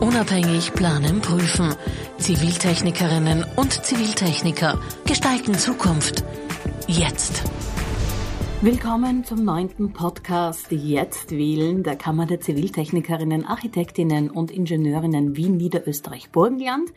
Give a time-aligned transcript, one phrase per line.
[0.00, 1.74] Unabhängig planen, prüfen.
[2.18, 6.22] Ziviltechnikerinnen und Ziviltechniker gestalten Zukunft.
[6.86, 7.42] Jetzt.
[8.62, 16.30] Willkommen zum neunten Podcast Jetzt wählen der Kammer der Ziviltechnikerinnen, Architektinnen und Ingenieurinnen Wien, Niederösterreich,
[16.30, 16.90] Burgenland.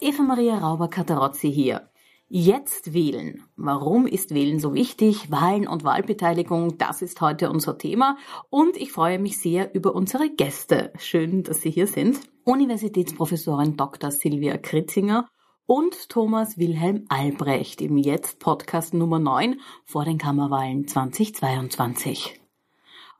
[0.00, 1.82] Eva Maria Rauber-Katarozzi hier.
[2.28, 3.44] Jetzt wählen.
[3.54, 5.30] Warum ist Wählen so wichtig?
[5.30, 8.18] Wahlen und Wahlbeteiligung, das ist heute unser Thema.
[8.50, 10.92] Und ich freue mich sehr über unsere Gäste.
[10.98, 12.18] Schön, dass Sie hier sind.
[12.42, 14.10] Universitätsprofessorin Dr.
[14.10, 15.28] Silvia Kritzinger
[15.66, 22.40] und Thomas Wilhelm Albrecht im Jetzt Podcast Nummer 9 vor den Kammerwahlen 2022.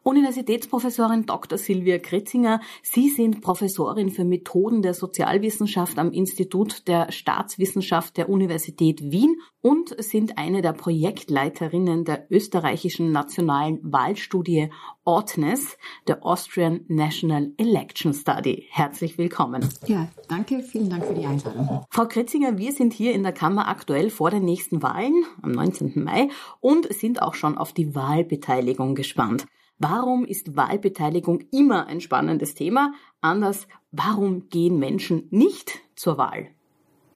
[0.07, 1.59] Universitätsprofessorin Dr.
[1.59, 2.61] Silvia Kritzinger.
[2.81, 10.01] Sie sind Professorin für Methoden der Sozialwissenschaft am Institut der Staatswissenschaft der Universität Wien und
[10.01, 14.71] sind eine der Projektleiterinnen der österreichischen nationalen Wahlstudie
[15.05, 15.77] OTNES,
[16.07, 18.69] der Austrian National Election Study.
[18.71, 19.69] Herzlich willkommen.
[19.89, 20.63] Ja, danke.
[20.63, 21.85] Vielen Dank für die Einladung.
[21.91, 26.05] Frau Kritzinger, wir sind hier in der Kammer aktuell vor den nächsten Wahlen am 19.
[26.05, 26.29] Mai
[26.61, 29.47] und sind auch schon auf die Wahlbeteiligung gespannt.
[29.79, 32.95] Warum ist Wahlbeteiligung immer ein spannendes Thema?
[33.21, 36.49] Anders, warum gehen Menschen nicht zur Wahl?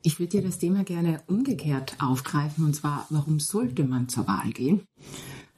[0.03, 4.51] Ich würde dir das Thema gerne umgekehrt aufgreifen, und zwar, warum sollte man zur Wahl
[4.51, 4.83] gehen?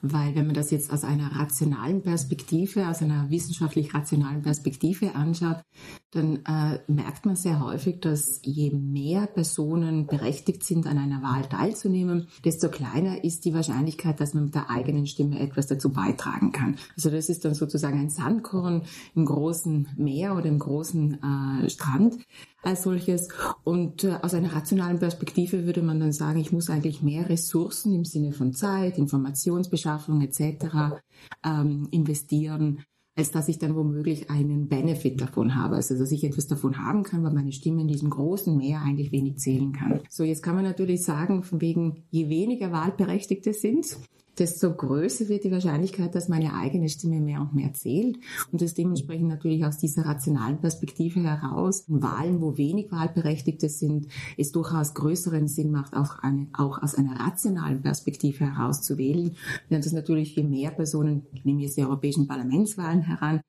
[0.05, 5.62] Weil wenn man das jetzt aus einer rationalen Perspektive, aus einer wissenschaftlich rationalen Perspektive anschaut,
[6.11, 11.48] dann äh, merkt man sehr häufig, dass je mehr Personen berechtigt sind, an einer Wahl
[11.48, 16.50] teilzunehmen, desto kleiner ist die Wahrscheinlichkeit, dass man mit der eigenen Stimme etwas dazu beitragen
[16.50, 16.77] kann.
[16.97, 18.83] Also das ist dann sozusagen ein Sandkorn
[19.14, 22.19] im großen Meer oder im großen äh, Strand
[22.62, 23.28] als solches.
[23.64, 27.94] Und äh, aus einer rationalen Perspektive würde man dann sagen, ich muss eigentlich mehr Ressourcen
[27.94, 31.00] im Sinne von Zeit, Informationsbeschaffung etc.
[31.44, 35.77] Ähm, investieren, als dass ich dann womöglich einen Benefit davon habe.
[35.77, 39.12] Also dass ich etwas davon haben kann, weil meine Stimme in diesem großen Meer eigentlich
[39.12, 40.00] wenig zählen kann.
[40.08, 43.98] So, jetzt kann man natürlich sagen, von wegen, je weniger Wahlberechtigte sind,
[44.38, 48.18] desto größer wird die Wahrscheinlichkeit, dass meine eigene Stimme mehr und mehr zählt.
[48.50, 54.08] Und das dementsprechend natürlich aus dieser rationalen Perspektive heraus, in Wahlen, wo wenig Wahlberechtigte sind,
[54.38, 59.36] es durchaus größeren Sinn macht, auch, eine, auch aus einer rationalen Perspektive heraus zu wählen.
[59.68, 63.40] Während es natürlich je mehr Personen, nehmen jetzt die europäischen Parlamentswahlen heran,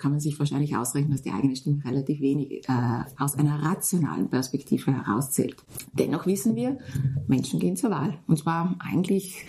[0.00, 2.72] kann man sich wahrscheinlich ausrechnen, dass die eigene Stimme relativ wenig äh,
[3.18, 5.56] aus einer rationalen Perspektive herauszählt.
[5.92, 6.78] Dennoch wissen wir,
[7.28, 8.18] Menschen gehen zur Wahl.
[8.26, 9.44] Und zwar eigentlich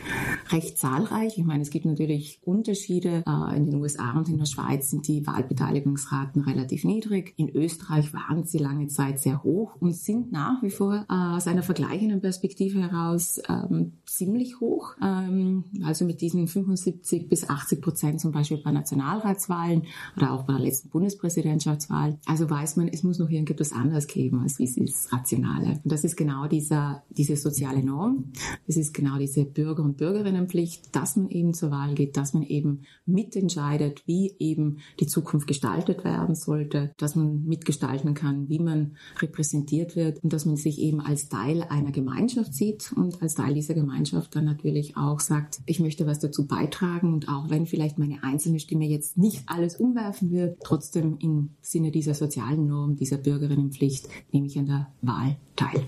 [0.49, 1.37] recht zahlreich.
[1.37, 3.23] Ich meine, es gibt natürlich Unterschiede.
[3.25, 7.33] Äh, in den USA und in der Schweiz sind die Wahlbeteiligungsraten relativ niedrig.
[7.37, 11.47] In Österreich waren sie lange Zeit sehr hoch und sind nach wie vor äh, aus
[11.47, 14.95] einer vergleichenden Perspektive heraus ähm, ziemlich hoch.
[15.01, 19.83] Ähm, also mit diesen 75 bis 80 Prozent zum Beispiel bei Nationalratswahlen
[20.17, 22.17] oder auch auch bei der letzten Bundespräsidentschaftswahl.
[22.25, 25.79] Also weiß man, es muss noch irgendetwas anderes geben als dieses Rationale.
[25.83, 28.31] Und das ist genau dieser, diese soziale Norm.
[28.67, 32.43] Das ist genau diese Bürger- und Bürgerinnenpflicht, dass man eben zur Wahl geht, dass man
[32.43, 38.97] eben mitentscheidet, wie eben die Zukunft gestaltet werden sollte, dass man mitgestalten kann, wie man
[39.19, 43.53] repräsentiert wird und dass man sich eben als Teil einer Gemeinschaft sieht und als Teil
[43.53, 47.99] dieser Gemeinschaft dann natürlich auch sagt, ich möchte was dazu beitragen und auch wenn vielleicht
[47.99, 53.17] meine einzelne Stimme jetzt nicht alles umwerfen wir trotzdem im Sinne dieser sozialen Norm, dieser
[53.17, 55.83] Bürgerinnenpflicht, nehme ich an der Wahl teil.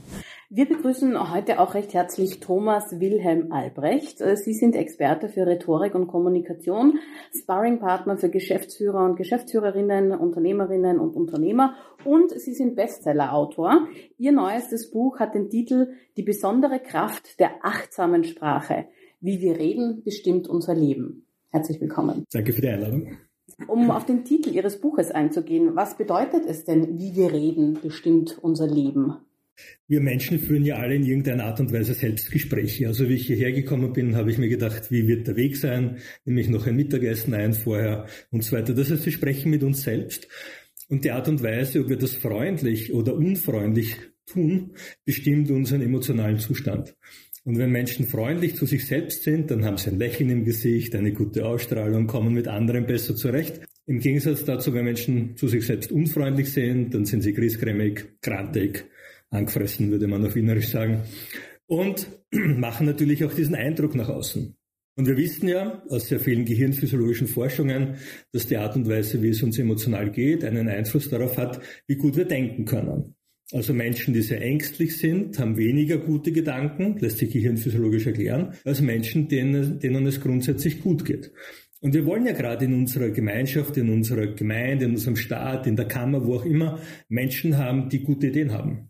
[0.50, 4.20] Wir begrüßen heute auch recht herzlich Thomas Wilhelm Albrecht.
[4.20, 7.00] Sie sind Experte für Rhetorik und Kommunikation,
[7.36, 11.74] Sparringpartner für Geschäftsführer und Geschäftsführerinnen, Unternehmerinnen und Unternehmer
[12.06, 13.88] und Sie sind Bestsellerautor.
[14.20, 18.86] Ihr neuestes Buch hat den Titel Die besondere Kraft der achtsamen Sprache.
[19.22, 21.26] Wie wir reden, bestimmt unser Leben.
[21.50, 22.26] Herzlich willkommen.
[22.32, 23.18] Danke für die Einladung.
[23.68, 28.38] Um auf den Titel Ihres Buches einzugehen, was bedeutet es denn, wie wir reden, bestimmt
[28.42, 29.18] unser Leben?
[29.88, 32.88] Wir Menschen führen ja alle in irgendeiner Art und Weise Selbstgespräche.
[32.88, 35.98] Also wie ich hierher gekommen bin, habe ich mir gedacht, wie wird der Weg sein?
[36.26, 38.74] Nehme ich noch ein Mittagessen ein vorher und so weiter.
[38.74, 40.28] Das heißt, wir sprechen mit uns selbst.
[40.90, 44.76] Und die Art und Weise, ob wir das freundlich oder unfreundlich tun,
[45.06, 46.96] bestimmt unseren emotionalen Zustand.
[47.46, 50.96] Und wenn Menschen freundlich zu sich selbst sind, dann haben sie ein Lächeln im Gesicht,
[50.96, 53.62] eine gute Ausstrahlung, kommen mit anderen besser zurecht.
[53.86, 58.86] Im Gegensatz dazu, wenn Menschen zu sich selbst unfreundlich sind, dann sind sie griesgrämig, grantig,
[59.30, 61.04] angefressen, würde man auf Wienerisch sagen.
[61.66, 64.56] Und machen natürlich auch diesen Eindruck nach außen.
[64.96, 67.96] Und wir wissen ja aus sehr vielen gehirnphysiologischen Forschungen,
[68.32, 71.96] dass die Art und Weise, wie es uns emotional geht, einen Einfluss darauf hat, wie
[71.96, 73.16] gut wir denken können.
[73.54, 78.82] Also Menschen, die sehr ängstlich sind, haben weniger gute Gedanken, lässt sich gehirnphysiologisch erklären, als
[78.82, 81.32] Menschen, denen, denen es grundsätzlich gut geht.
[81.80, 85.76] Und wir wollen ja gerade in unserer Gemeinschaft, in unserer Gemeinde, in unserem Staat, in
[85.76, 86.80] der Kammer, wo auch immer,
[87.10, 88.90] Menschen haben, die gute Ideen haben.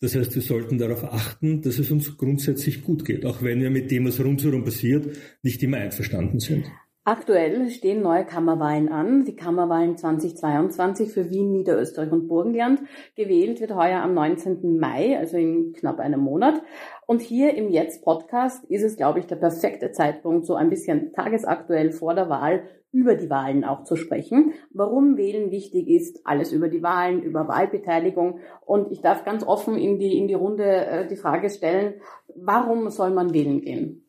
[0.00, 3.70] Das heißt, wir sollten darauf achten, dass es uns grundsätzlich gut geht, auch wenn wir
[3.70, 6.64] mit dem, was rundherum passiert, nicht immer einverstanden sind.
[7.04, 12.80] Aktuell stehen neue Kammerwahlen an, die Kammerwahlen 2022 für Wien, Niederösterreich und Burgenland.
[13.16, 14.78] Gewählt wird heuer am 19.
[14.78, 16.62] Mai, also in knapp einem Monat.
[17.04, 21.90] Und hier im Jetzt-Podcast ist es, glaube ich, der perfekte Zeitpunkt, so ein bisschen tagesaktuell
[21.90, 24.52] vor der Wahl über die Wahlen auch zu sprechen.
[24.72, 28.38] Warum Wählen wichtig ist, alles über die Wahlen, über Wahlbeteiligung.
[28.64, 31.94] Und ich darf ganz offen in die, in die Runde äh, die Frage stellen,
[32.36, 34.04] warum soll man wählen gehen?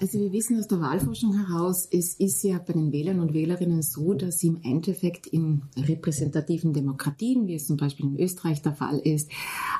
[0.00, 3.82] Also wir wissen aus der Wahlforschung heraus, es ist ja bei den Wählern und Wählerinnen
[3.82, 8.74] so, dass sie im Endeffekt in repräsentativen Demokratien, wie es zum Beispiel in Österreich der
[8.74, 9.28] Fall ist,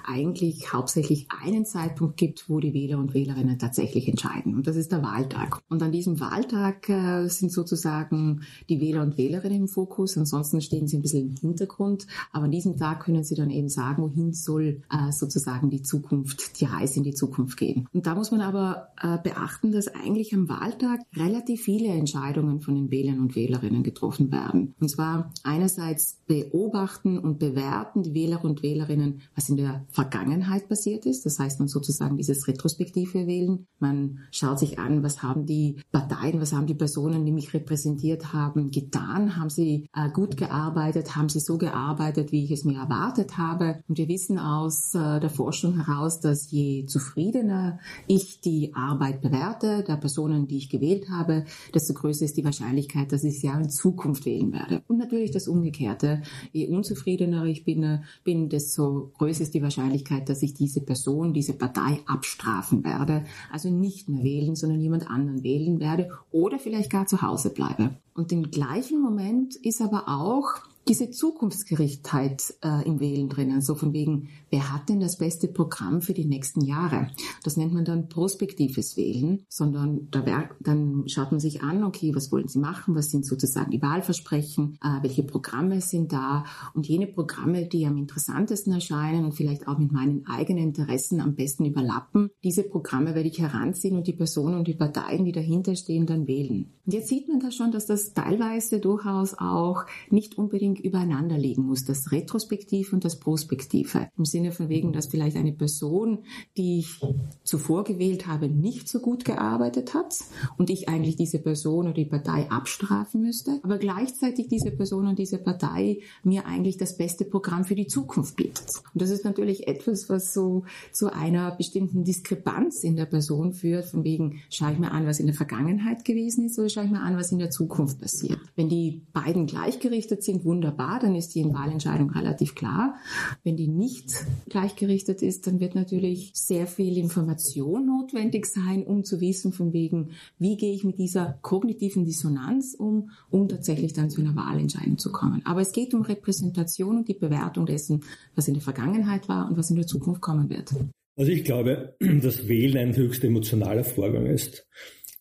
[0.05, 4.57] eigentlich hauptsächlich einen Zeitpunkt gibt, wo die Wähler und Wählerinnen tatsächlich entscheiden.
[4.57, 5.61] Und das ist der Wahltag.
[5.69, 10.19] Und an diesem Wahltag äh, sind sozusagen die Wähler und Wählerinnen im Fokus.
[10.19, 12.09] Ansonsten stehen sie ein bisschen im Hintergrund.
[12.33, 16.61] Aber an diesem Tag können sie dann eben sagen, wohin soll äh, sozusagen die Zukunft,
[16.61, 17.87] die Reise in die Zukunft gehen.
[17.93, 19.87] Und da muss man aber äh, beachten, dass
[20.33, 24.75] am Wahltag relativ viele Entscheidungen von den Wählern und Wählerinnen getroffen werden.
[24.81, 31.07] Und zwar einerseits beobachten und bewerten die Wähler und Wählerinnen, was in der Vergangenheit passiert
[31.07, 31.27] ist.
[31.27, 33.67] Das heißt, man sozusagen dieses retrospektive Wählen.
[33.79, 38.33] Man schaut sich an, was haben die Parteien, was haben die Personen, die mich repräsentiert
[38.33, 39.37] haben, getan?
[39.37, 41.17] Haben sie äh, gut gearbeitet?
[41.17, 43.83] Haben sie so gearbeitet, wie ich es mir erwartet habe?
[43.89, 49.85] Und wir wissen aus äh, der Forschung heraus, dass je zufriedener ich die Arbeit bewerte,
[49.87, 53.59] der Personen, die ich gewählt habe, desto größer ist die Wahrscheinlichkeit, dass ich sie auch
[53.59, 54.83] in Zukunft wählen werde.
[54.89, 56.23] Und natürlich das Umgekehrte.
[56.53, 61.53] Je unzufriedener ich bin, bin desto größer ist die Wahrscheinlichkeit, dass ich diese Person, diese
[61.53, 63.25] Partei abstrafen werde.
[63.53, 67.97] Also nicht mehr wählen, sondern jemand anderen wählen werde oder vielleicht gar zu Hause bleibe.
[68.15, 73.93] Und im gleichen Moment ist aber auch diese Zukunftsgerichtheit äh, im Wählen drinnen, so von
[73.93, 77.09] wegen, wer hat denn das beste Programm für die nächsten Jahre?
[77.45, 82.15] Das nennt man dann prospektives Wählen, sondern da wär, dann schaut man sich an, okay,
[82.15, 86.45] was wollen Sie machen, was sind sozusagen die Wahlversprechen, äh, welche Programme sind da
[86.75, 91.35] und jene Programme, die am interessantesten erscheinen und vielleicht auch mit meinen eigenen Interessen am
[91.35, 95.77] besten überlappen, diese Programme werde ich heranziehen und die Personen und die Parteien, die dahinter
[95.77, 96.73] stehen, dann wählen.
[96.87, 101.63] Und jetzt sieht man da schon, dass das teilweise durchaus auch nicht unbedingt übereinander liegen
[101.63, 104.09] muss, das Retrospektive und das Prospektive.
[104.17, 106.25] Im Sinne von wegen, dass vielleicht eine Person,
[106.57, 107.01] die ich
[107.45, 110.15] zuvor gewählt habe, nicht so gut gearbeitet hat
[110.57, 115.19] und ich eigentlich diese Person oder die Partei abstrafen müsste, aber gleichzeitig diese Person und
[115.19, 118.83] diese Partei mir eigentlich das beste Programm für die Zukunft bietet.
[118.93, 123.87] Und das ist natürlich etwas, was so zu einer bestimmten Diskrepanz in der Person führt,
[123.87, 126.91] von wegen, schaue ich mir an, was in der Vergangenheit gewesen ist oder schaue ich
[126.91, 128.41] mir an, was in der Zukunft passiert.
[128.57, 132.97] Wenn die beiden gleichgerichtet sind, wunderbar wunderbar, dann ist die Wahlentscheidung relativ klar.
[133.45, 134.11] Wenn die nicht
[134.49, 140.11] gleichgerichtet ist, dann wird natürlich sehr viel Information notwendig sein, um zu wissen von wegen,
[140.41, 145.13] wie gehe ich mit dieser kognitiven Dissonanz um, um tatsächlich dann zu einer Wahlentscheidung zu
[145.13, 145.43] kommen.
[145.45, 148.03] Aber es geht um Repräsentation und die Bewertung dessen,
[148.35, 150.75] was in der Vergangenheit war und was in der Zukunft kommen wird.
[151.17, 154.67] Also ich glaube, dass Wählen ein höchst emotionaler Vorgang ist.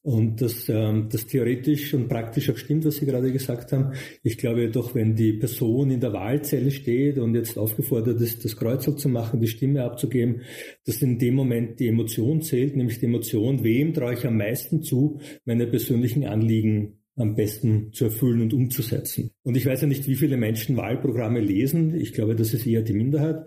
[0.07, 3.91] Und dass ähm, das theoretisch und praktisch auch stimmt, was Sie gerade gesagt haben.
[4.23, 8.55] Ich glaube jedoch, wenn die Person in der Wahlzelle steht und jetzt aufgefordert ist, das
[8.55, 10.43] Kreuzel zu machen, die Stimme abzugeben,
[10.85, 14.81] dass in dem Moment die Emotion zählt, nämlich die Emotion, wem traue ich am meisten
[14.81, 19.31] zu, meine persönlichen Anliegen am besten zu erfüllen und umzusetzen.
[19.43, 21.93] Und ich weiß ja nicht, wie viele Menschen Wahlprogramme lesen.
[21.95, 23.45] Ich glaube, das ist eher die Minderheit.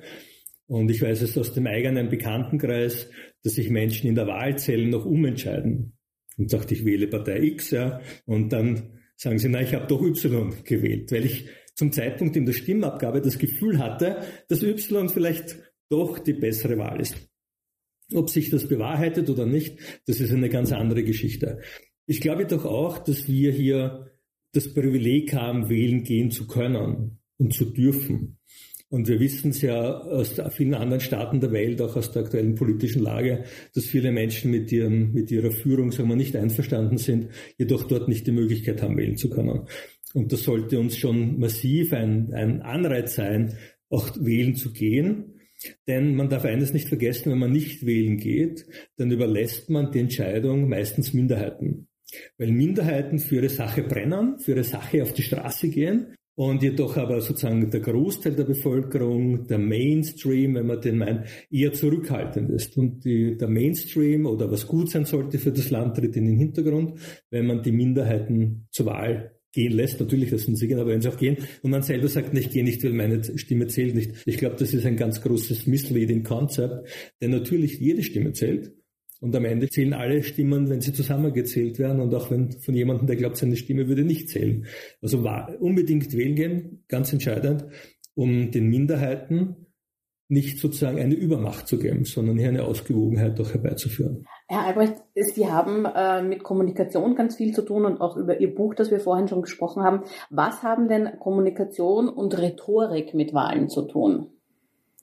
[0.67, 3.09] Und ich weiß es aus dem eigenen Bekanntenkreis,
[3.43, 5.95] dass sich Menschen in der Wahlzelle noch umentscheiden
[6.40, 10.02] und sagt, ich wähle Partei X, ja, und dann sagen sie, na, ich habe doch
[10.02, 15.59] Y gewählt, weil ich zum Zeitpunkt in der Stimmabgabe das Gefühl hatte, dass Y vielleicht
[15.90, 17.16] doch die bessere Wahl ist.
[18.14, 21.61] Ob sich das bewahrheitet oder nicht, das ist eine ganz andere Geschichte.
[22.06, 24.11] Ich glaube doch auch, dass wir hier
[24.52, 28.38] das Privileg haben, wählen gehen zu können und zu dürfen.
[28.90, 32.56] Und wir wissen es ja aus vielen anderen Staaten der Welt, auch aus der aktuellen
[32.56, 37.28] politischen Lage, dass viele Menschen mit, ihrem, mit ihrer Führung, sagen wir, nicht einverstanden sind,
[37.56, 39.68] jedoch dort nicht die Möglichkeit haben, wählen zu können.
[40.12, 43.56] Und das sollte uns schon massiv ein, ein Anreiz sein,
[43.90, 45.37] auch wählen zu gehen.
[45.87, 48.66] Denn man darf eines nicht vergessen, wenn man nicht wählen geht,
[48.97, 51.87] dann überlässt man die Entscheidung meistens Minderheiten.
[52.38, 56.97] Weil Minderheiten für ihre Sache brennen, für ihre Sache auf die Straße gehen und jedoch
[56.97, 62.77] aber sozusagen der Großteil der Bevölkerung, der Mainstream, wenn man den meint, eher zurückhaltend ist.
[62.77, 66.39] Und die, der Mainstream oder was gut sein sollte für das Land tritt in den
[66.39, 66.99] Hintergrund,
[67.31, 70.01] wenn man die Minderheiten zur Wahl gehen lässt.
[70.01, 72.51] Natürlich, das sind sie gehen, aber wenn sie auch gehen und man selber sagt, ich
[72.51, 74.13] gehe nicht, weil meine Stimme zählt nicht.
[74.27, 76.89] Ich glaube, das ist ein ganz großes Misleading Concept,
[77.21, 78.73] denn natürlich jede Stimme zählt.
[79.21, 83.07] Und am Ende zählen alle Stimmen, wenn sie zusammengezählt werden und auch wenn von jemandem,
[83.07, 84.67] der glaubt, seine Stimme würde nicht zählen.
[85.03, 85.29] Also
[85.61, 87.67] unbedingt wählen gehen, ganz entscheidend,
[88.15, 89.67] um den Minderheiten
[90.31, 94.25] nicht sozusagen eine Übermacht zu geben, sondern hier eine Ausgewogenheit auch herbeizuführen.
[94.47, 98.55] Herr Albrecht, Sie haben äh, mit Kommunikation ganz viel zu tun und auch über Ihr
[98.55, 100.05] Buch, das wir vorhin schon gesprochen haben.
[100.31, 104.29] Was haben denn Kommunikation und Rhetorik mit Wahlen zu tun?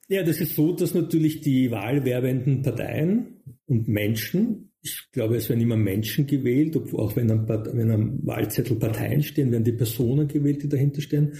[0.08, 5.62] Ja, das ist so, dass natürlich die wahlwerbenden Parteien und Menschen, ich glaube, es werden
[5.62, 10.64] immer Menschen gewählt, auch wenn am, wenn am Wahlzettel Parteien stehen, werden die Personen gewählt,
[10.64, 11.34] die dahinter stehen,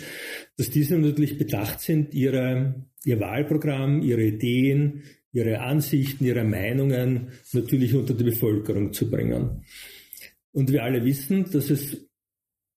[0.58, 7.96] dass diese natürlich bedacht sind, ihre, ihr Wahlprogramm, ihre Ideen, ihre Ansichten, ihre Meinungen natürlich
[7.96, 9.64] unter die Bevölkerung zu bringen.
[10.52, 12.08] Und wir alle wissen, dass es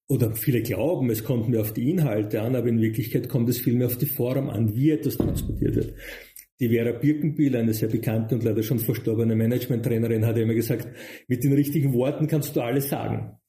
[0.09, 3.59] oder viele glauben, es kommt mehr auf die Inhalte an, aber in Wirklichkeit kommt es
[3.59, 5.95] vielmehr auf die Form an, wie etwas transportiert wird.
[6.61, 10.89] Die Vera Birkenbiel, eine sehr bekannte und leider schon verstorbene Management-Trainerin, hat immer gesagt,
[11.27, 13.41] mit den richtigen Worten kannst du alles sagen.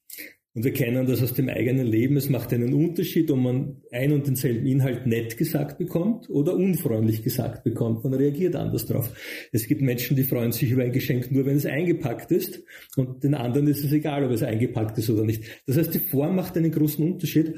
[0.53, 2.17] Und wir kennen das aus dem eigenen Leben.
[2.17, 7.23] Es macht einen Unterschied, ob man ein und denselben Inhalt nett gesagt bekommt oder unfreundlich
[7.23, 8.03] gesagt bekommt.
[8.03, 9.09] Man reagiert anders drauf.
[9.53, 12.63] Es gibt Menschen, die freuen sich über ein Geschenk nur, wenn es eingepackt ist.
[12.97, 15.43] Und den anderen ist es egal, ob es eingepackt ist oder nicht.
[15.67, 17.55] Das heißt, die Form macht einen großen Unterschied.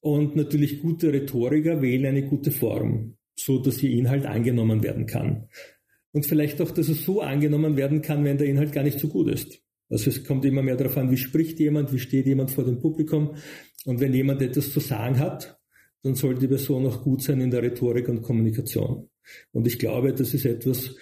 [0.00, 5.48] Und natürlich gute Rhetoriker wählen eine gute Form, so dass ihr Inhalt angenommen werden kann.
[6.12, 9.08] Und vielleicht auch, dass es so angenommen werden kann, wenn der Inhalt gar nicht so
[9.08, 9.62] gut ist.
[9.88, 12.80] Also es kommt immer mehr darauf an, wie spricht jemand, wie steht jemand vor dem
[12.80, 13.36] Publikum.
[13.84, 15.58] Und wenn jemand etwas zu sagen hat,
[16.02, 19.08] dann sollte die Person auch gut sein in der Rhetorik und Kommunikation.
[19.52, 20.96] Und ich glaube, das ist etwas,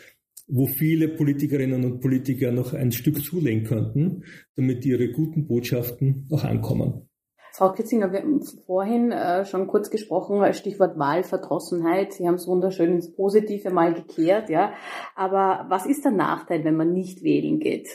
[0.47, 4.25] wo viele Politikerinnen und Politiker noch ein Stück zulegen könnten,
[4.57, 7.09] damit ihre guten Botschaften auch ankommen.
[7.53, 12.13] Frau Kitzinger, wir haben vorhin äh, schon kurz gesprochen, Stichwort Wahlverdrossenheit.
[12.13, 14.73] Sie haben es wunderschön ins Positive mal gekehrt, ja.
[15.17, 17.89] Aber was ist der Nachteil, wenn man nicht wählen geht?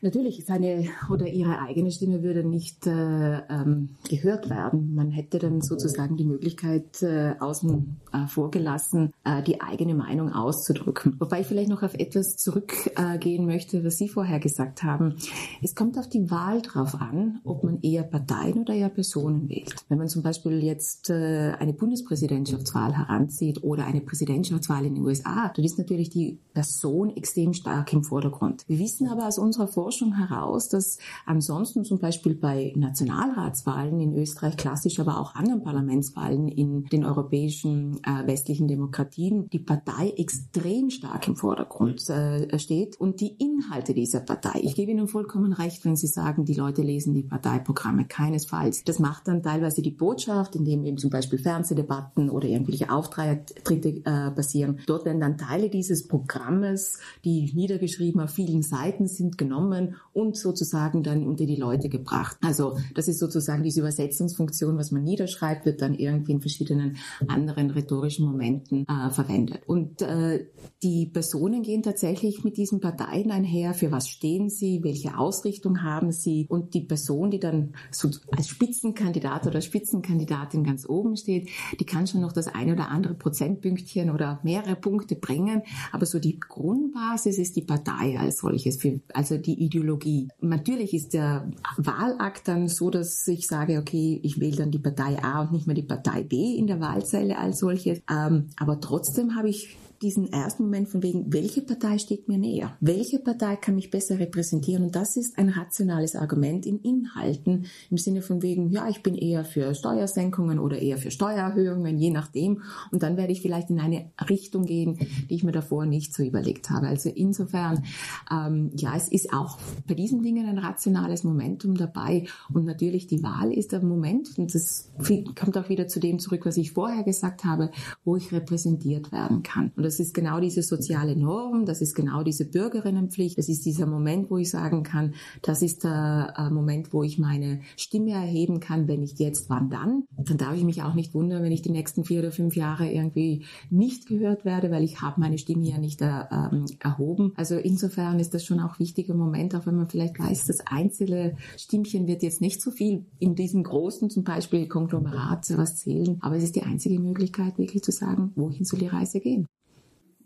[0.00, 4.94] Natürlich, seine oder ihre eigene Stimme würde nicht äh, ähm, gehört werden.
[4.94, 11.16] Man hätte dann sozusagen die Möglichkeit, äh, außen äh, vorgelassen, äh, die eigene Meinung auszudrücken.
[11.18, 15.16] Wobei ich vielleicht noch auf etwas zurückgehen möchte, was Sie vorher gesagt haben.
[15.62, 19.74] Es kommt auf die Wahl drauf an, ob man eher Parteien oder eher Personen wählt.
[19.88, 25.52] Wenn man zum Beispiel jetzt äh, eine Bundespräsidentschaftswahl heranzieht oder eine Präsidentschaftswahl in den USA,
[25.54, 28.64] dann ist natürlich die Person extrem stark im Vordergrund.
[28.68, 34.14] Wir wissen aber aus unserer Forschung, Forschung heraus, dass ansonsten zum Beispiel bei Nationalratswahlen in
[34.18, 40.90] Österreich klassisch, aber auch anderen Parlamentswahlen in den europäischen äh, westlichen Demokratien die Partei extrem
[40.90, 44.60] stark im Vordergrund äh, steht und die Inhalte dieser Partei.
[44.62, 48.84] Ich gebe Ihnen vollkommen recht, wenn Sie sagen, die Leute lesen die Parteiprogramme keinesfalls.
[48.84, 54.30] Das macht dann teilweise die Botschaft, indem eben zum Beispiel Fernsehdebatten oder irgendwelche Auftritte äh,
[54.32, 54.80] passieren.
[54.86, 60.36] Dort werden dann Teile dieses Programmes, die niedergeschrieben auf vielen Seiten sind, genommen genommen und
[60.36, 62.38] sozusagen dann unter die Leute gebracht.
[62.42, 66.96] Also das ist sozusagen diese Übersetzungsfunktion, was man niederschreibt, wird dann irgendwie in verschiedenen
[67.28, 69.62] anderen rhetorischen Momenten äh, verwendet.
[69.66, 70.46] Und äh,
[70.82, 73.74] die Personen gehen tatsächlich mit diesen Parteien einher.
[73.74, 74.82] Für was stehen sie?
[74.82, 76.46] Welche Ausrichtung haben sie?
[76.48, 82.06] Und die Person, die dann so als Spitzenkandidat oder Spitzenkandidatin ganz oben steht, die kann
[82.06, 85.62] schon noch das eine oder andere Prozentpünktchen oder mehrere Punkte bringen.
[85.92, 88.78] Aber so die Grundbasis ist die Partei als solches,
[89.14, 90.28] also die Ideologie.
[90.40, 95.22] Natürlich ist der Wahlakt dann so, dass ich sage, okay, ich wähle dann die Partei
[95.22, 98.00] A und nicht mehr die Partei B in der Wahlzelle als solches.
[98.10, 102.76] Ähm, aber trotzdem habe ich diesen ersten Moment von wegen, welche Partei steht mir näher?
[102.80, 104.84] Welche Partei kann mich besser repräsentieren?
[104.84, 109.14] Und das ist ein rationales Argument in Inhalten im Sinne von wegen, ja, ich bin
[109.14, 112.62] eher für Steuersenkungen oder eher für Steuererhöhungen, je nachdem.
[112.92, 116.22] Und dann werde ich vielleicht in eine Richtung gehen, die ich mir davor nicht so
[116.22, 116.86] überlegt habe.
[116.86, 117.84] Also insofern,
[118.30, 122.26] ähm, ja, es ist auch bei diesen Dingen ein rationales Momentum dabei.
[122.52, 124.90] Und natürlich die Wahl ist der Moment, und das
[125.34, 127.70] kommt auch wieder zu dem zurück, was ich vorher gesagt habe,
[128.04, 129.72] wo ich repräsentiert werden kann.
[129.76, 133.86] Und das ist genau diese soziale Norm, das ist genau diese Bürgerinnenpflicht, das ist dieser
[133.86, 138.60] Moment, wo ich sagen kann, das ist der äh, Moment, wo ich meine Stimme erheben
[138.60, 140.04] kann, wenn nicht jetzt, wann dann.
[140.18, 142.92] Dann darf ich mich auch nicht wundern, wenn ich die nächsten vier oder fünf Jahre
[142.92, 147.32] irgendwie nicht gehört werde, weil ich habe meine Stimme ja nicht äh, ähm, erhoben.
[147.36, 150.60] Also insofern ist das schon auch ein wichtiger Moment, auch wenn man vielleicht weiß, das
[150.66, 156.18] einzelne Stimmchen wird jetzt nicht so viel in diesem großen zum Beispiel Konglomerat was zählen,
[156.20, 159.46] aber es ist die einzige Möglichkeit, wirklich zu sagen, wohin soll die Reise gehen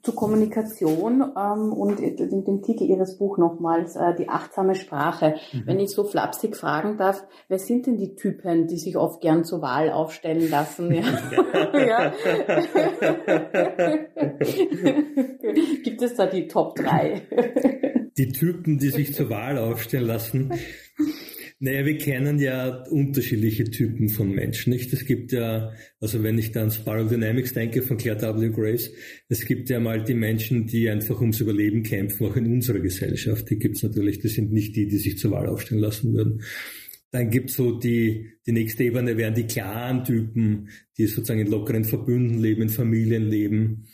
[0.03, 5.37] zur Kommunikation ähm, und dem, dem Titel Ihres Buch nochmals, äh, die achtsame Sprache.
[5.53, 5.63] Mhm.
[5.67, 9.45] Wenn ich so flapsig fragen darf, wer sind denn die Typen, die sich oft gern
[9.45, 10.93] zur Wahl aufstellen lassen?
[10.93, 11.03] Ja.
[11.73, 12.13] ja.
[15.85, 17.23] Gibt es da die Top 3?
[18.19, 20.53] die Typen, die sich zur Wahl aufstellen lassen.
[21.65, 24.93] Naja, wir kennen ja unterschiedliche Typen von Menschen, nicht?
[24.93, 28.49] Es gibt ja, also wenn ich dann Spiral Dynamics denke von Claire W.
[28.49, 28.91] Grace,
[29.29, 33.49] es gibt ja mal die Menschen, die einfach ums Überleben kämpfen, auch in unserer Gesellschaft.
[33.49, 36.43] Die gibt's natürlich, das sind nicht die, die sich zur Wahl aufstellen lassen würden.
[37.13, 41.85] Dann gibt's so die, die nächste Ebene wären die klaren Typen, die sozusagen in lockeren
[41.85, 43.85] Verbünden leben, in Familien leben.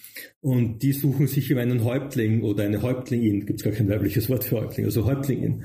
[0.41, 4.45] Und die suchen sich über einen Häuptling oder eine Häuptlingin, gibt's gar kein weibliches Wort
[4.45, 5.65] für Häuptling, also Häuptlingin.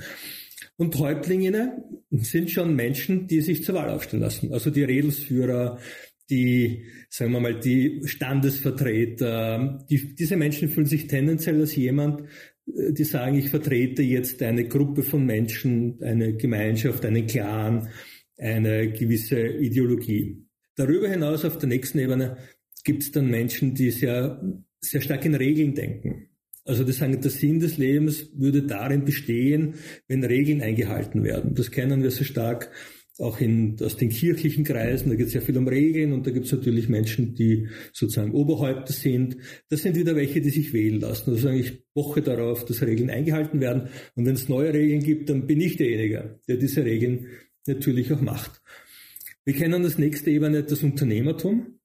[0.84, 4.52] Und Häuptlinge sind schon Menschen, die sich zur Wahl aufstellen lassen.
[4.52, 5.80] Also die Redelsführer,
[6.30, 12.24] die, sagen wir mal, die Standesvertreter, die, diese Menschen fühlen sich tendenziell als jemand,
[12.68, 17.88] äh, die sagen, ich vertrete jetzt eine Gruppe von Menschen, eine Gemeinschaft, einen Clan,
[18.38, 20.46] eine gewisse Ideologie.
[20.76, 22.36] Darüber hinaus auf der nächsten Ebene
[22.84, 24.44] gibt es dann Menschen, die sehr,
[24.82, 26.28] sehr stark in Regeln denken.
[26.66, 29.76] Also das der Sinn des Lebens würde darin bestehen,
[30.08, 31.56] wenn Regeln eingehalten werden.
[31.56, 32.72] Das kennen wir sehr stark
[33.20, 36.32] auch in, aus den kirchlichen Kreisen, da geht es ja viel um Regeln und da
[36.32, 39.38] gibt es natürlich Menschen, die sozusagen Oberhäupter sind.
[39.70, 41.30] Das sind wieder welche, die sich wählen lassen.
[41.30, 45.46] Also ich poche darauf, dass Regeln eingehalten werden und wenn es neue Regeln gibt, dann
[45.46, 47.28] bin ich derjenige, der diese Regeln
[47.68, 48.62] natürlich auch macht.
[49.46, 51.80] Wir kennen das nächste Ebene, das Unternehmertum.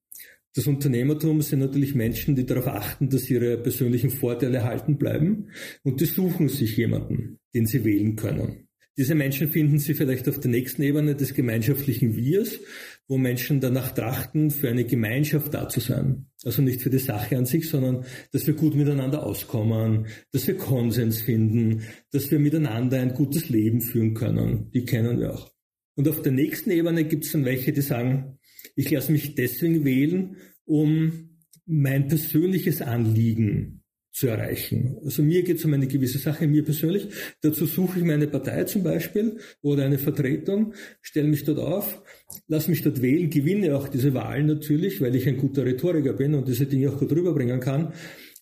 [0.55, 5.49] Das Unternehmertum sind natürlich Menschen, die darauf achten, dass ihre persönlichen Vorteile erhalten bleiben
[5.83, 8.69] und die suchen sich jemanden, den sie wählen können.
[8.99, 12.59] Diese Menschen finden Sie vielleicht auf der nächsten Ebene des gemeinschaftlichen Wirs,
[13.07, 16.25] wo Menschen danach trachten, für eine Gemeinschaft da zu sein.
[16.43, 18.03] Also nicht für die Sache an sich, sondern
[18.33, 23.79] dass wir gut miteinander auskommen, dass wir Konsens finden, dass wir miteinander ein gutes Leben
[23.79, 24.69] führen können.
[24.73, 25.49] Die kennen wir auch.
[25.95, 28.38] Und auf der nächsten Ebene gibt es dann welche, die sagen,
[28.79, 31.31] ich lasse mich deswegen wählen, um
[31.65, 34.97] mein persönliches Anliegen zu erreichen.
[35.03, 37.09] Also mir geht es um eine gewisse Sache, mir persönlich.
[37.41, 42.01] Dazu suche ich mir eine Partei zum Beispiel oder eine Vertretung, stelle mich dort auf,
[42.47, 46.33] lasse mich dort wählen, gewinne auch diese Wahlen natürlich, weil ich ein guter Rhetoriker bin
[46.33, 47.91] und diese Dinge auch gut rüberbringen kann.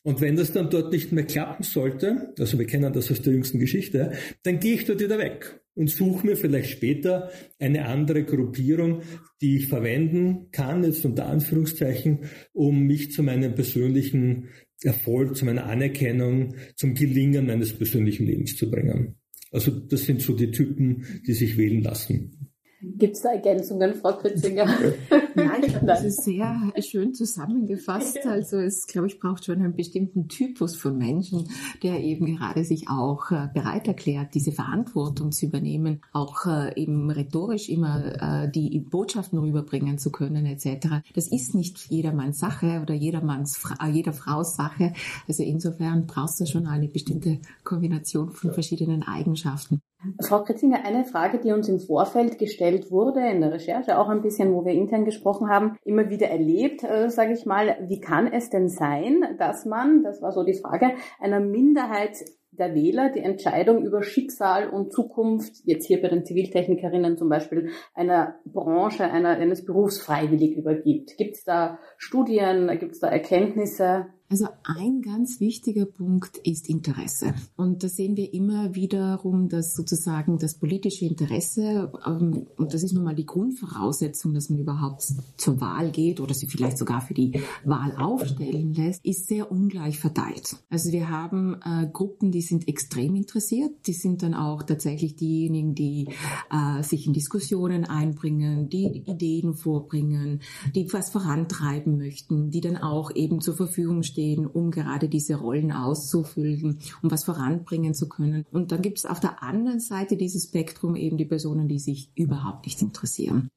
[0.03, 3.33] Und wenn das dann dort nicht mehr klappen sollte, also wir kennen das aus der
[3.33, 4.11] jüngsten Geschichte,
[4.43, 9.03] dann gehe ich dort wieder weg und suche mir vielleicht später eine andere Gruppierung,
[9.41, 14.49] die ich verwenden kann, jetzt unter Anführungszeichen, um mich zu meinem persönlichen
[14.83, 19.19] Erfolg, zu meiner Anerkennung, zum Gelingen meines persönlichen Lebens zu bringen.
[19.51, 22.51] Also das sind so die Typen, die sich wählen lassen.
[22.79, 24.65] Gibt es da Ergänzungen, Frau Kritzinger?
[25.35, 28.19] Nein, ich glaube, das ist sehr schön zusammengefasst.
[28.27, 31.49] Also es, glaube ich, braucht schon einen bestimmten Typus von Menschen,
[31.81, 37.09] der eben gerade sich auch äh, bereit erklärt, diese Verantwortung zu übernehmen, auch äh, eben
[37.09, 40.97] rhetorisch immer äh, die Botschaften rüberbringen zu können etc.
[41.15, 43.59] Das ist nicht jedermanns Sache oder jedermanns,
[43.91, 44.93] jeder Frau's Sache.
[45.27, 49.81] Also insofern brauchst du schon eine bestimmte Kombination von verschiedenen Eigenschaften.
[50.21, 54.21] Frau Kretzinger, eine Frage, die uns im Vorfeld gestellt wurde, in der Recherche auch ein
[54.21, 58.27] bisschen, wo wir intern gesprochen haben, immer wieder erlebt, äh, sage ich mal, wie kann
[58.27, 62.23] es denn sein, dass man, das war so die Frage, einer Minderheit
[62.57, 67.69] der Wähler die Entscheidung über Schicksal und Zukunft, jetzt hier bei den Ziviltechnikerinnen zum Beispiel,
[67.93, 71.17] einer Branche, einer, eines Berufs freiwillig übergibt.
[71.17, 74.07] Gibt es da Studien, gibt es da Erkenntnisse?
[74.29, 77.33] Also ein ganz wichtiger Punkt ist Interesse.
[77.55, 82.91] Und da sehen wir immer wiederum, dass sozusagen das politische Interesse, ähm, und das ist
[82.91, 85.03] nun mal die Grundvoraussetzung, dass man überhaupt
[85.37, 89.97] zur Wahl geht oder sie vielleicht sogar für die Wahl aufstellen lässt, ist sehr ungleich
[89.97, 90.57] verteilt.
[90.69, 95.75] Also wir haben äh, Gruppen, die sind extrem interessiert, die sind dann auch tatsächlich diejenigen,
[95.75, 96.09] die
[96.51, 100.41] äh, sich in Diskussionen einbringen, die Ideen vorbringen,
[100.75, 105.71] die was vorantreiben möchten, die dann auch eben zur Verfügung stehen um gerade diese Rollen
[105.71, 108.45] auszufüllen, um was voranbringen zu können.
[108.51, 112.09] Und dann gibt es auf der anderen Seite dieses Spektrum eben die Personen, die sich
[112.15, 113.49] überhaupt nicht interessieren.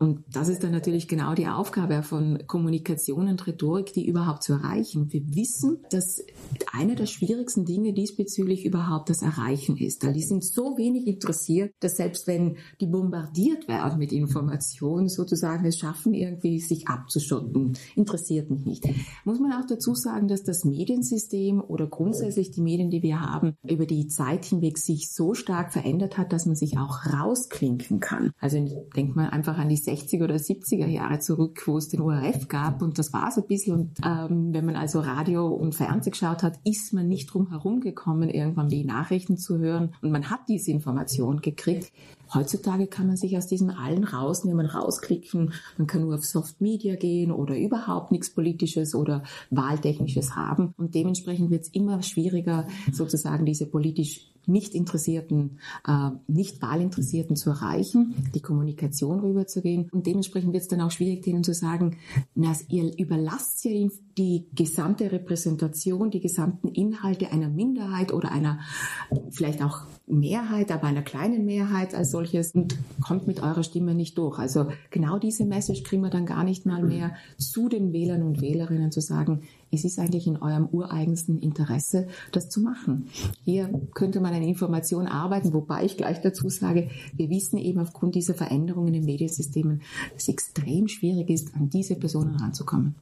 [0.00, 4.52] Und das ist dann natürlich genau die Aufgabe von Kommunikation und Rhetorik, die überhaupt zu
[4.52, 5.12] erreichen.
[5.12, 6.22] Wir wissen, dass
[6.72, 10.04] eine der schwierigsten Dinge diesbezüglich überhaupt das Erreichen ist.
[10.06, 15.66] Weil die sind so wenig interessiert, dass selbst wenn die bombardiert werden mit Informationen, sozusagen
[15.66, 17.76] es schaffen, irgendwie sich abzuschotten.
[17.96, 18.88] Interessiert mich nicht.
[19.24, 23.56] Muss man auch dazu sagen, dass das Mediensystem oder grundsätzlich die Medien, die wir haben,
[23.68, 28.30] über die Zeit hinweg sich so stark verändert hat, dass man sich auch rausklinken kann.
[28.38, 32.48] Also denkt man einfach an die 60er oder 70er Jahre zurück, wo es den ORF
[32.48, 33.74] gab und das war es ein bisschen.
[33.74, 37.80] Und ähm, wenn man also Radio und Fernsehen geschaut hat, ist man nicht drum herum
[37.80, 41.92] gekommen, irgendwann die Nachrichten zu hören und man hat diese Information gekriegt.
[42.32, 45.54] Heutzutage kann man sich aus diesem allen rausnehmen, rausklicken.
[45.78, 50.74] Man kann nur auf Soft Media gehen oder überhaupt nichts Politisches oder Wahltechnisches haben.
[50.76, 57.50] Und dementsprechend wird es immer schwieriger, sozusagen diese politisch nicht Interessierten, äh, nicht Wahlinteressierten zu
[57.50, 59.88] erreichen, die Kommunikation rüberzugehen.
[59.92, 61.96] Und dementsprechend wird es dann auch schwierig, denen zu sagen,
[62.34, 68.60] na, ihr überlasst ja die gesamte Repräsentation, die gesamten Inhalte einer Minderheit oder einer
[69.30, 74.16] vielleicht auch Mehrheit, aber einer kleinen Mehrheit als solches und kommt mit eurer Stimme nicht
[74.18, 74.38] durch.
[74.38, 78.40] Also genau diese Message kriegen wir dann gar nicht mal mehr zu den Wählern und
[78.40, 83.08] Wählerinnen zu sagen, es ist eigentlich in eurem ureigensten Interesse, das zu machen.
[83.44, 88.14] Hier könnte man eine Information arbeiten, wobei ich gleich dazu sage, wir wissen eben aufgrund
[88.14, 92.96] dieser Veränderungen in den Mediensystemen, dass es extrem schwierig ist, an diese Personen ranzukommen.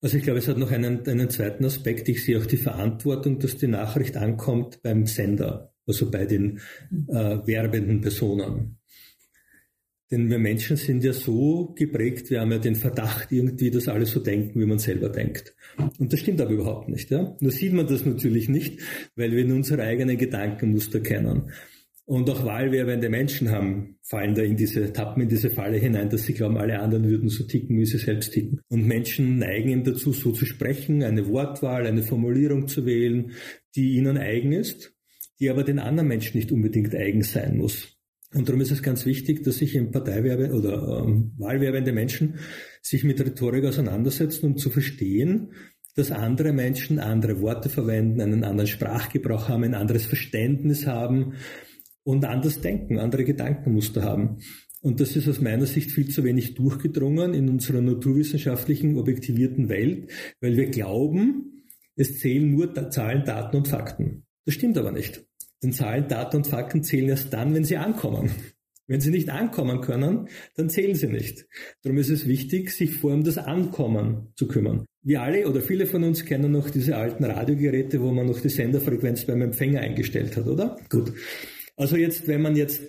[0.00, 2.08] Also ich glaube, es hat noch einen, einen zweiten Aspekt.
[2.08, 6.60] Ich sehe auch die Verantwortung, dass die Nachricht ankommt beim Sender, also bei den
[7.08, 8.77] äh, werbenden Personen.
[10.10, 14.06] Denn wir Menschen sind ja so geprägt, wir haben ja den Verdacht irgendwie, dass alle
[14.06, 15.54] so denken, wie man selber denkt.
[15.98, 17.10] Und das stimmt aber überhaupt nicht.
[17.10, 17.36] Ja?
[17.40, 18.80] Nur sieht man das natürlich nicht,
[19.16, 21.50] weil wir in unsere eigenen Gedankenmuster kennen.
[22.06, 26.22] Und auch wahlwerbende Menschen haben, fallen da in diese, tappen in diese Falle hinein, dass
[26.22, 28.62] sie glauben, alle anderen würden so ticken, wie sie selbst ticken.
[28.68, 33.32] Und Menschen neigen eben dazu, so zu sprechen, eine Wortwahl, eine Formulierung zu wählen,
[33.76, 34.94] die ihnen eigen ist,
[35.38, 37.97] die aber den anderen Menschen nicht unbedingt eigen sein muss.
[38.34, 42.38] Und darum ist es ganz wichtig, dass sich im Parteiwerbe oder ähm, wahlwerbende Menschen
[42.82, 45.52] sich mit Rhetorik auseinandersetzen, um zu verstehen,
[45.96, 51.34] dass andere Menschen andere Worte verwenden, einen anderen Sprachgebrauch haben, ein anderes Verständnis haben
[52.04, 54.38] und anders denken, andere Gedankenmuster haben.
[54.80, 60.10] Und das ist aus meiner Sicht viel zu wenig durchgedrungen in unserer naturwissenschaftlichen, objektivierten Welt,
[60.40, 61.64] weil wir glauben,
[61.96, 64.24] es zählen nur Zahlen, Daten und Fakten.
[64.44, 65.27] Das stimmt aber nicht.
[65.62, 68.30] Denn Zahlen, Daten und Fakten zählen erst dann, wenn sie ankommen.
[68.88, 71.46] Wenn sie nicht ankommen können, dann zählen sie nicht.
[71.82, 74.86] Darum ist es wichtig, sich vor allem das Ankommen zu kümmern.
[75.02, 78.48] Wir alle oder viele von uns kennen noch diese alten Radiogeräte, wo man noch die
[78.48, 80.78] Senderfrequenz beim Empfänger eingestellt hat, oder?
[80.88, 81.12] Gut.
[81.76, 82.80] Also jetzt, wenn man jetzt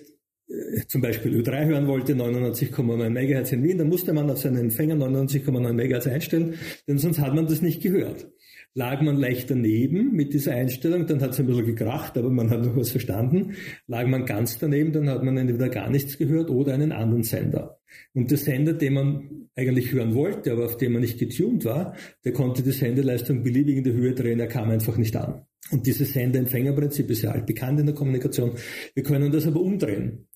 [0.48, 4.56] äh, zum Beispiel Ö3 hören wollte, 99,9 MHz in Wien, dann musste man auf seinen
[4.56, 6.54] Empfänger 99,9 MHz einstellen,
[6.88, 8.26] denn sonst hat man das nicht gehört
[8.74, 12.50] lag man leicht daneben mit dieser Einstellung, dann hat es ein bisschen gekracht, aber man
[12.50, 13.54] hat noch was verstanden.
[13.86, 17.80] Lag man ganz daneben, dann hat man entweder gar nichts gehört oder einen anderen Sender.
[18.14, 21.94] Und der Sender, den man eigentlich hören wollte, aber auf dem man nicht getuned war,
[22.24, 25.42] der konnte die Sendeleistung beliebig in die Höhe drehen, er kam einfach nicht an.
[25.70, 28.52] Und dieses Sender-Empfänger-Prinzip ist ja altbekannt in der Kommunikation.
[28.94, 30.26] Wir können das aber umdrehen.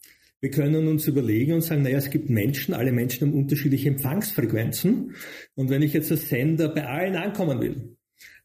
[0.40, 5.14] Wir können uns überlegen und sagen, naja, es gibt Menschen, alle Menschen haben unterschiedliche Empfangsfrequenzen.
[5.54, 7.96] Und wenn ich jetzt als Sender bei allen ankommen will,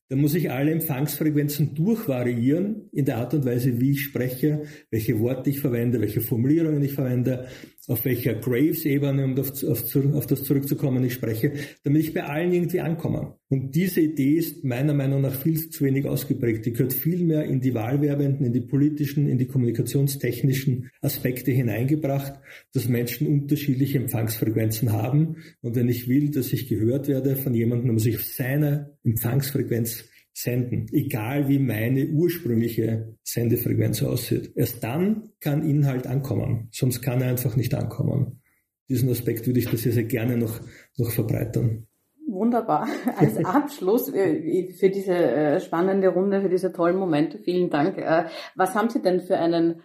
[0.10, 5.20] dann muss ich alle Empfangsfrequenzen durchvariieren in der Art und Weise, wie ich spreche, welche
[5.20, 7.48] Worte ich verwende, welche Formulierungen ich verwende,
[7.90, 12.54] auf welcher Graves-Ebene, um auf, auf, auf, das zurückzukommen, ich spreche, damit ich bei allen
[12.54, 13.36] irgendwie ankomme.
[13.50, 16.68] Und diese Idee ist meiner Meinung nach viel zu wenig ausgeprägt.
[16.68, 22.40] Die gehört viel mehr in die wahlwerbenden, in die politischen, in die kommunikationstechnischen Aspekte hineingebracht,
[22.74, 25.38] dass Menschen unterschiedliche Empfangsfrequenzen haben.
[25.62, 28.98] Und wenn ich will, dass ich gehört werde von jemandem, dann muss ich auf seine
[29.04, 30.06] Empfangsfrequenz
[30.42, 34.54] senden, egal wie meine ursprüngliche Sendefrequenz aussieht.
[34.56, 38.42] Erst dann kann Inhalt ankommen, sonst kann er einfach nicht ankommen.
[38.88, 40.62] Diesen Aspekt würde ich das sehr, sehr gerne noch,
[40.98, 41.88] noch verbreitern.
[42.26, 42.88] Wunderbar.
[43.18, 47.98] Als Abschluss äh, für diese äh, spannende Runde, für diese tollen Momente, vielen Dank.
[47.98, 48.26] Äh,
[48.56, 49.82] was haben Sie denn für einen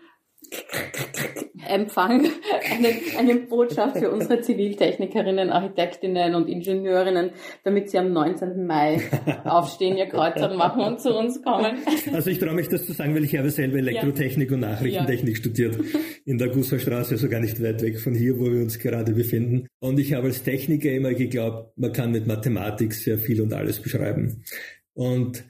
[1.66, 2.28] Empfang,
[2.70, 7.30] eine, eine Botschaft für unsere Ziviltechnikerinnen, Architektinnen und Ingenieurinnen,
[7.62, 8.66] damit sie am 19.
[8.66, 9.00] Mai
[9.44, 11.78] aufstehen, ihr Kreuzern machen und zu uns kommen.
[12.12, 14.54] Also ich traue mich das zu sagen, weil ich habe selber Elektrotechnik ja.
[14.54, 15.40] und Nachrichtentechnik ja.
[15.40, 15.78] studiert
[16.24, 19.66] in der Gusserstraße, also gar nicht weit weg von hier, wo wir uns gerade befinden.
[19.80, 23.80] Und ich habe als Techniker immer geglaubt, man kann mit Mathematik sehr viel und alles
[23.80, 24.44] beschreiben.
[24.92, 25.44] Und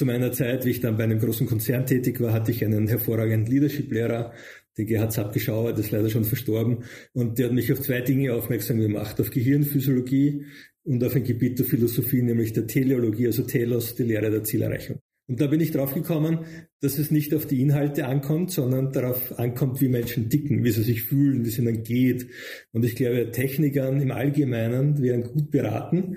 [0.00, 2.88] zu meiner Zeit, wie ich dann bei einem großen Konzern tätig war, hatte ich einen
[2.88, 4.32] hervorragenden Leadership-Lehrer,
[4.78, 6.84] der Gerhard Zappischauer, der ist leider schon verstorben.
[7.12, 10.46] Und der hat mich auf zwei Dinge aufmerksam gemacht, auf Gehirnphysiologie
[10.84, 15.00] und auf ein Gebiet der Philosophie, nämlich der Teleologie, also Telos, die Lehre der Zielerreichung.
[15.28, 16.46] Und da bin ich drauf gekommen,
[16.80, 20.82] dass es nicht auf die Inhalte ankommt, sondern darauf ankommt, wie Menschen ticken, wie sie
[20.82, 22.26] sich fühlen, wie es ihnen geht.
[22.72, 26.16] Und ich glaube, Technikern im Allgemeinen wären gut beraten,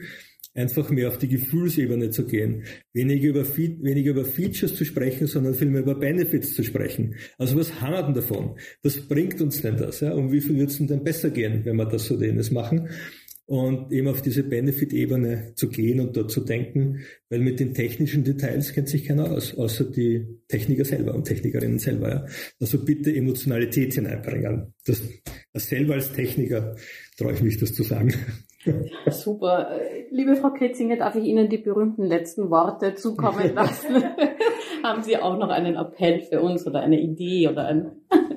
[0.54, 2.64] einfach mehr auf die Gefühlsebene zu gehen.
[2.94, 7.16] Weniger über, weniger über Features zu sprechen, sondern vielmehr über Benefits zu sprechen.
[7.38, 8.58] Also was haben wir denn davon?
[8.84, 10.02] Was bringt uns denn das?
[10.02, 10.14] Ja?
[10.14, 12.90] Und wie viel wird es denn besser gehen, wenn wir das so dänes machen?
[13.46, 18.24] und eben auf diese Benefit-Ebene zu gehen und dort zu denken, weil mit den technischen
[18.24, 22.10] Details kennt sich keiner aus, außer die Techniker selber und Technikerinnen selber.
[22.10, 22.26] Ja.
[22.60, 24.74] Also bitte Emotionalität hineinbringen.
[24.86, 25.02] Das
[25.54, 26.76] selber als Techniker
[27.18, 28.14] traue ich mich, das zu sagen.
[29.10, 29.80] Super.
[30.10, 34.04] Liebe Frau Kritzinger, darf ich Ihnen die berühmten letzten Worte zukommen lassen?
[34.84, 37.92] Haben Sie auch noch einen Appell für uns oder eine Idee oder ein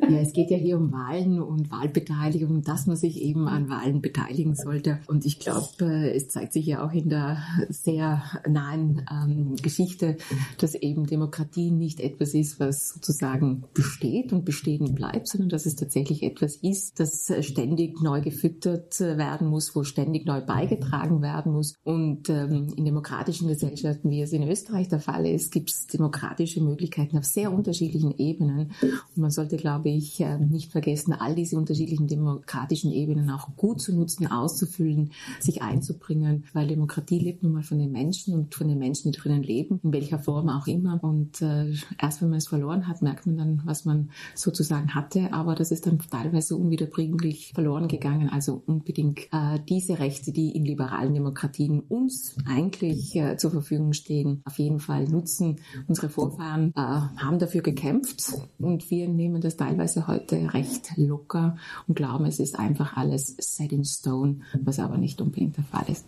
[0.08, 4.00] ja, es geht ja hier um Wahlen und Wahlbeteiligung, dass man sich eben an Wahlen
[4.00, 5.00] beteiligen sollte.
[5.06, 7.38] Und ich glaube, äh, es zeigt sich ja auch in der
[7.68, 10.16] sehr nahen ähm, Geschichte,
[10.58, 15.76] dass eben Demokratie nicht etwas ist, was sozusagen besteht und bestehen bleibt, sondern dass es
[15.76, 21.74] tatsächlich etwas ist, das ständig neu gefüttert werden muss, wo ständig neu beigetragen werden muss.
[21.84, 26.62] Und ähm, in demokratischen Gesellschaften, wie es in Österreich der Fall ist, gibt es demokratische
[26.62, 28.72] Möglichkeiten auf sehr unterschiedlichen Ebenen.
[28.82, 33.80] Und man sollte, glaube ich, äh, nicht vergessen, all diese unterschiedlichen demokratischen Ebenen auch gut
[33.80, 38.68] zu nutzen, auszufüllen, sich einzubringen, weil Demokratie lebt nun mal von den Menschen und von
[38.68, 41.02] den Menschen, die drinnen leben, in welcher Form auch immer.
[41.02, 45.32] Und äh, erst wenn man es verloren hat, merkt man dann, was man sozusagen hatte.
[45.32, 48.28] Aber das ist dann teilweise unwiederbringlich verloren gegangen.
[48.28, 54.42] Also unbedingt äh, diese Rechte, die in liberalen Demokratien uns eigentlich äh, zur Verfügung stehen,
[54.44, 55.56] auf jeden Fall nutzen.
[55.86, 62.26] Unsere Vorfahren haben dafür gekämpft und wir nehmen das teilweise heute recht locker und glauben,
[62.26, 66.06] es ist einfach alles set in stone, was aber nicht unbedingt der Fall ist.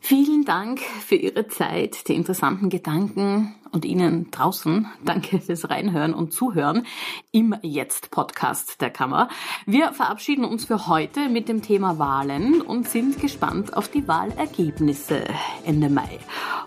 [0.00, 6.32] Vielen Dank für Ihre Zeit, die interessanten Gedanken und Ihnen draußen danke fürs Reinhören und
[6.32, 6.86] Zuhören
[7.30, 9.28] im Jetzt-Podcast der Kammer.
[9.64, 15.24] Wir verabschieden uns für heute mit dem Thema Wahlen und sind gespannt auf die Wahlergebnisse
[15.64, 16.18] Ende Mai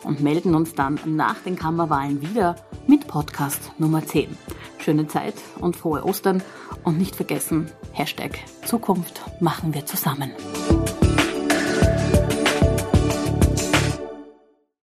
[0.04, 2.56] und melden uns dann nach den Kammerwahlen wieder
[2.88, 4.36] mit Podcast Nummer 10.
[4.80, 6.42] Schöne Zeit und frohe Ostern
[6.84, 10.32] und nicht vergessen, Hashtag Zukunft machen wir zusammen.